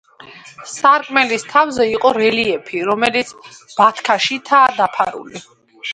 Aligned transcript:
სარკმლის 0.69 1.43
თავზე 1.51 1.85
იყო 1.91 2.11
რელიეფი, 2.19 2.81
რომელიც 2.89 3.35
ბათქაშითაა 3.77 4.77
დაფარული. 4.81 5.45